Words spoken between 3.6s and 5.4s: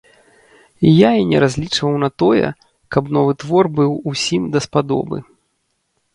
быў усім даспадобы.